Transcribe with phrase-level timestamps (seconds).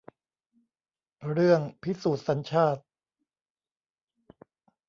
[1.31, 2.81] เรื่องพิสูจน์สัญชาติ